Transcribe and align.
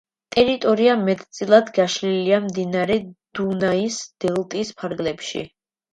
ტერიტორია 0.35 0.95
მეტწილად 1.01 1.69
გაშლილია 1.75 2.39
მდინარე 2.45 2.97
დუნაის 3.41 4.03
დელტის 4.27 4.73
ფარგლებში. 4.81 5.45